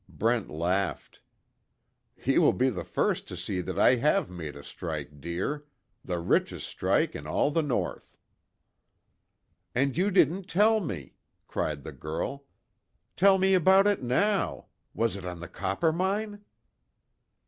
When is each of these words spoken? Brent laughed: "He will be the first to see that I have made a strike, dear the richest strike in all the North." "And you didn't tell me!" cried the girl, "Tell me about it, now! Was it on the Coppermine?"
Brent 0.09 0.49
laughed: 0.49 1.21
"He 2.17 2.39
will 2.39 2.53
be 2.53 2.71
the 2.71 2.83
first 2.83 3.27
to 3.27 3.37
see 3.37 3.61
that 3.61 3.77
I 3.77 3.97
have 3.97 4.31
made 4.31 4.55
a 4.55 4.63
strike, 4.63 5.21
dear 5.21 5.67
the 6.03 6.17
richest 6.17 6.67
strike 6.67 7.13
in 7.15 7.27
all 7.27 7.51
the 7.51 7.61
North." 7.61 8.17
"And 9.75 9.95
you 9.95 10.09
didn't 10.09 10.47
tell 10.49 10.79
me!" 10.79 11.17
cried 11.47 11.83
the 11.83 11.91
girl, 11.93 12.45
"Tell 13.15 13.37
me 13.37 13.53
about 13.53 13.85
it, 13.85 14.01
now! 14.01 14.65
Was 14.95 15.15
it 15.15 15.23
on 15.23 15.39
the 15.39 15.47
Coppermine?" 15.47 16.43